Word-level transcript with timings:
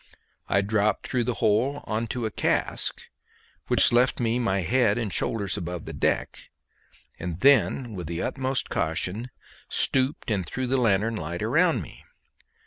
I 0.49 0.61
dropped 0.61 1.05
through 1.07 1.25
the 1.25 1.35
hole 1.35 1.83
on 1.85 2.07
to 2.07 2.25
a 2.25 2.31
cask, 2.31 3.03
which 3.67 3.91
left 3.91 4.19
me 4.19 4.39
my 4.39 4.61
head 4.61 4.97
and 4.97 5.13
shoulders 5.13 5.57
above 5.57 5.85
the 5.85 5.93
deck, 5.93 6.49
and 7.19 7.39
then 7.41 7.93
with 7.93 8.07
the 8.07 8.19
utmost 8.23 8.69
caution 8.71 9.29
stooped 9.69 10.31
and 10.31 10.43
threw 10.43 10.65
the 10.65 10.77
lanthorn 10.77 11.17
light 11.17 11.43
around 11.43 11.83
me. 11.83 12.03